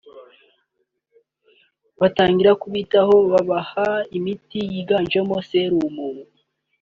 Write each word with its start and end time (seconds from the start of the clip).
batangira 1.99 2.51
kubitaho 2.61 3.15
babaha 3.31 3.87
imiti 4.17 4.59
yiganjemo 4.73 5.35
serumu 5.49 6.07